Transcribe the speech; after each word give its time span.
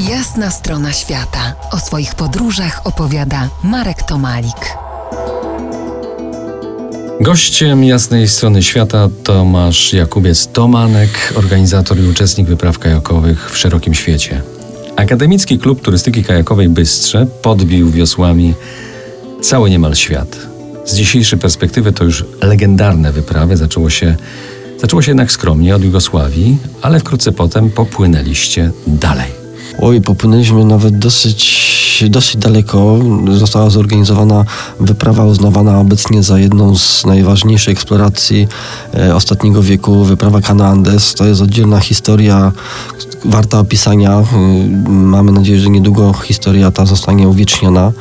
Jasna 0.00 0.50
strona 0.50 0.92
świata. 0.92 1.54
O 1.72 1.78
swoich 1.78 2.14
podróżach 2.14 2.80
opowiada 2.84 3.48
Marek 3.64 4.02
Tomalik. 4.02 4.76
Gościem 7.20 7.84
jasnej 7.84 8.28
strony 8.28 8.62
świata 8.62 9.08
Tomasz 9.24 9.92
Jakubiec 9.92 10.46
Tomanek, 10.46 11.32
organizator 11.36 11.98
i 11.98 12.08
uczestnik 12.08 12.48
wypraw 12.48 12.78
kajakowych 12.78 13.50
w 13.50 13.56
szerokim 13.56 13.94
świecie. 13.94 14.42
Akademicki 14.96 15.58
Klub 15.58 15.82
Turystyki 15.82 16.24
Kajakowej 16.24 16.68
Bystrze 16.68 17.26
podbił 17.42 17.90
wiosłami 17.90 18.54
cały 19.42 19.70
niemal 19.70 19.94
świat. 19.94 20.38
Z 20.84 20.94
dzisiejszej 20.94 21.38
perspektywy 21.38 21.92
to 21.92 22.04
już 22.04 22.24
legendarne 22.42 23.12
wyprawy. 23.12 23.56
Zaczęło 23.56 23.90
się, 23.90 24.16
zaczęło 24.80 25.02
się 25.02 25.10
jednak 25.10 25.32
skromnie 25.32 25.76
od 25.76 25.84
Jugosławii, 25.84 26.58
ale 26.82 27.00
wkrótce 27.00 27.32
potem 27.32 27.70
popłynęliście 27.70 28.70
dalej. 28.86 29.45
Oj, 29.78 30.00
popłynęliśmy 30.00 30.64
nawet 30.64 30.98
dosyć, 30.98 32.04
dosyć 32.10 32.36
daleko. 32.36 32.98
Została 33.32 33.70
zorganizowana 33.70 34.44
wyprawa 34.80 35.24
uznawana 35.24 35.80
obecnie 35.80 36.22
za 36.22 36.38
jedną 36.38 36.76
z 36.76 37.06
najważniejszych 37.06 37.72
eksploracji 37.72 38.48
e, 38.94 39.14
ostatniego 39.14 39.62
wieku, 39.62 40.04
wyprawa 40.04 40.40
Cana 40.40 40.68
Andes. 40.68 41.14
To 41.14 41.24
jest 41.26 41.40
oddzielna 41.40 41.80
historia, 41.80 42.52
warta 43.24 43.58
opisania. 43.60 44.20
Y, 44.20 44.24
Mamy 44.90 45.32
nadzieję, 45.32 45.60
że 45.60 45.70
niedługo 45.70 46.12
historia 46.12 46.70
ta 46.70 46.86
zostanie 46.86 47.28
uwieczniona, 47.28 47.92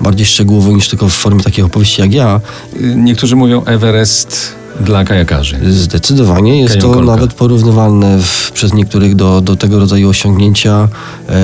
bardziej 0.00 0.26
szczegółowo 0.26 0.72
niż 0.72 0.88
tylko 0.88 1.08
w 1.08 1.12
formie 1.12 1.42
takiej 1.42 1.64
opowieści 1.64 2.00
jak 2.00 2.14
ja. 2.14 2.40
Y, 2.80 2.94
Niektórzy 2.96 3.36
mówią 3.36 3.64
Everest 3.64 4.61
dla 4.80 5.04
kajakarzy. 5.04 5.72
Zdecydowanie 5.72 6.60
jest 6.60 6.80
to 6.80 7.00
nawet 7.00 7.34
porównywalne 7.34 8.18
w, 8.18 8.52
przez 8.52 8.74
niektórych 8.74 9.14
do, 9.14 9.40
do 9.40 9.56
tego 9.56 9.78
rodzaju 9.78 10.08
osiągnięcia. 10.08 10.88
E, 11.28 11.34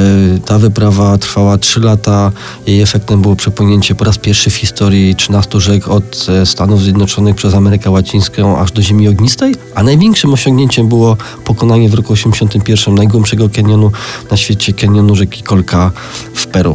ta 0.45 0.59
wyprawa 0.59 1.19
trwała 1.19 1.59
3 1.59 1.81
lata. 1.81 2.33
Jej 2.67 2.83
efektem 2.83 3.23
było 3.23 3.37
przepłynięcie 3.37 3.95
po 3.95 4.05
raz 4.05 4.19
pierwszy 4.19 4.51
w 4.51 4.55
historii 4.55 5.17
13 5.17 5.61
rzek 5.61 5.89
od 5.89 6.27
e, 6.29 6.47
Stanów 6.47 6.83
Zjednoczonych 6.83 7.37
przez 7.37 7.55
Amerykę 7.55 7.91
Łacińską 7.91 8.59
aż 8.59 8.73
do 8.73 8.83
Ziemi 8.83 9.09
Ognistej. 9.09 9.55
A 9.75 9.83
największym 9.83 10.33
osiągnięciem 10.33 10.89
było 10.89 11.17
pokonanie 11.45 11.89
w 11.89 11.95
roku 11.95 12.13
81 12.13 12.95
najgłębszego 12.95 13.49
kanionu 13.49 13.93
na 14.31 14.37
świecie, 14.37 14.73
kanionu 14.73 15.17
rzeki 15.17 15.43
Kolka 15.43 15.91
w 16.35 16.47
Peru. 16.47 16.75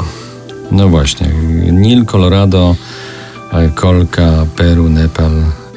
No 0.71 0.89
właśnie, 0.89 1.27
Nil, 1.71 2.05
Colorado, 2.05 2.75
Kolka, 3.75 4.45
Peru, 4.55 4.89
Nepal. 4.89 5.31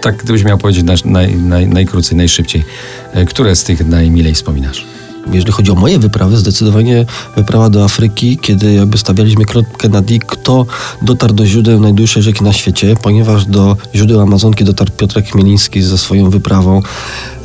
Tak 0.07 0.17
gdybyś 0.17 0.45
miał 0.45 0.59
powiedzieć 0.59 0.85
naj, 0.85 0.97
naj, 1.05 1.37
naj, 1.37 1.69
najkrócej, 1.69 2.17
najszybciej. 2.19 2.65
E, 3.12 3.25
Które 3.25 3.57
z 3.57 3.65
tych 3.65 3.89
najmilej 3.89 4.35
wspominasz? 4.35 4.85
Jeżeli 5.33 5.53
chodzi 5.53 5.71
o 5.71 5.75
moje 5.75 5.98
wyprawy, 5.98 6.37
zdecydowanie 6.37 7.07
wyprawa 7.37 7.71
do 7.71 7.85
Afryki, 7.85 8.39
kiedy 8.39 8.73
jakby 8.73 8.98
stawialiśmy 8.98 9.45
kropkę 9.45 9.89
nad 9.89 10.11
i, 10.11 10.21
kto 10.21 10.67
dotarł 11.03 11.35
do 11.35 11.47
źródeł 11.47 11.81
najdłuższej 11.81 12.23
rzeki 12.23 12.45
na 12.45 12.53
świecie, 12.53 12.95
ponieważ 13.03 13.45
do 13.45 13.77
źródeł 13.95 14.21
Amazonki 14.21 14.65
dotarł 14.65 14.91
Piotrek 14.97 15.27
Chmieliński 15.27 15.83
ze 15.83 15.98
swoją 15.98 16.31
wyprawą 16.31 16.83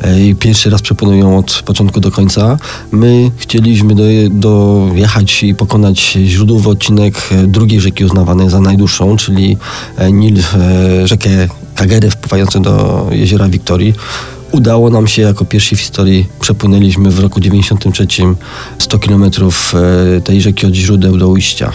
e, 0.02 0.20
i 0.20 0.34
pierwszy 0.34 0.70
raz 0.70 0.82
przepłynują 0.82 1.38
od 1.38 1.62
początku 1.64 2.00
do 2.00 2.10
końca. 2.10 2.58
My 2.92 3.30
chcieliśmy 3.36 3.94
do, 3.94 4.02
dojechać 4.30 5.42
i 5.42 5.54
pokonać 5.54 6.18
źródłowy 6.24 6.70
odcinek 6.70 7.28
e, 7.32 7.46
drugiej 7.46 7.80
rzeki 7.80 8.04
uznawanej 8.04 8.50
za 8.50 8.60
najdłuższą, 8.60 9.16
czyli 9.16 9.56
Nil, 10.12 10.42
rzekę 11.04 11.48
Kagery 11.74 12.10
wpływającą 12.10 12.62
do 12.62 13.06
jeziora 13.10 13.48
Wiktorii. 13.48 13.94
Udało 14.52 14.90
nam 14.90 15.06
się 15.06 15.22
jako 15.22 15.44
pierwsi 15.44 15.76
w 15.76 15.80
historii 15.80 16.26
przepłynęliśmy 16.40 17.10
w 17.10 17.18
roku 17.18 17.40
93 17.40 18.06
100 18.78 18.98
kilometrów 18.98 19.74
e, 20.16 20.20
tej 20.20 20.40
rzeki 20.40 20.66
od 20.66 20.74
źródeł 20.74 21.16
do 21.16 21.28
ujścia. 21.28 21.72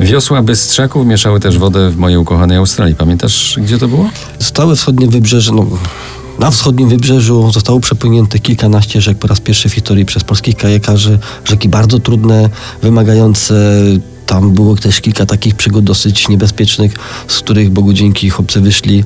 Wiosła 0.00 0.42
Bystrzaków 0.42 1.06
mieszały 1.06 1.40
też 1.40 1.58
wodę 1.58 1.90
w 1.90 1.96
mojej 1.96 2.18
ukochanej 2.18 2.56
Australii. 2.56 2.94
Pamiętasz, 2.94 3.58
gdzie 3.62 3.78
to 3.78 3.88
było? 3.88 4.10
Całe 4.38 4.76
wschodnie 4.76 5.06
wybrzeże, 5.06 5.52
no, 5.52 5.66
na 6.38 6.50
wschodnim 6.50 6.88
wybrzeżu 6.88 7.52
zostało 7.52 7.80
przepłynięte 7.80 8.38
kilkanaście 8.38 9.00
rzek 9.00 9.18
po 9.18 9.26
raz 9.26 9.40
pierwszy 9.40 9.68
w 9.68 9.74
historii 9.74 10.04
przez 10.04 10.24
polskich 10.24 10.56
kajakarzy. 10.56 11.18
Rzeki 11.44 11.68
bardzo 11.68 11.98
trudne, 11.98 12.50
wymagające. 12.82 13.54
Tam 14.32 14.50
było 14.50 14.76
też 14.76 15.00
kilka 15.00 15.26
takich 15.26 15.54
przygód 15.54 15.84
dosyć 15.84 16.28
niebezpiecznych, 16.28 16.94
z 17.28 17.38
których 17.38 17.70
Bogu 17.70 17.92
dzięki 17.92 18.30
chłopcy 18.30 18.60
wyszli 18.60 19.04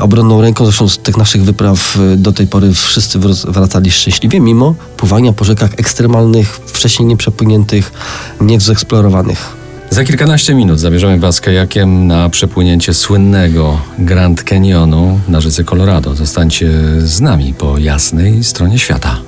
obronną 0.00 0.40
ręką. 0.40 0.64
Zresztą 0.64 0.88
z 0.88 0.98
tych 0.98 1.16
naszych 1.16 1.44
wypraw 1.44 1.96
e, 1.96 2.16
do 2.16 2.32
tej 2.32 2.46
pory 2.46 2.72
wszyscy 2.72 3.18
wr- 3.18 3.52
wracali 3.52 3.90
szczęśliwie, 3.90 4.40
mimo 4.40 4.74
pływania 4.96 5.32
po 5.32 5.44
rzekach 5.44 5.70
ekstremalnych, 5.76 6.60
wcześniej 6.66 7.06
nieprzepłyniętych, 7.06 7.92
niezeksplorowanych. 8.40 9.56
Za 9.90 10.04
kilkanaście 10.04 10.54
minut 10.54 10.80
zabierzemy 10.80 11.18
Was 11.18 11.40
kajakiem 11.40 12.06
na 12.06 12.28
przepłynięcie 12.28 12.94
słynnego 12.94 13.80
Grand 13.98 14.42
Canyonu 14.42 15.20
na 15.28 15.40
rzece 15.40 15.64
Colorado. 15.64 16.14
Zostańcie 16.14 16.70
z 16.98 17.20
nami 17.20 17.54
po 17.54 17.78
jasnej 17.78 18.44
stronie 18.44 18.78
świata. 18.78 19.27